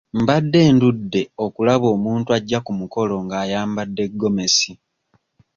[0.21, 4.71] Mbadde ndudde okulaba omuntu ajja ku mukolo ng'ayambadde gomesi.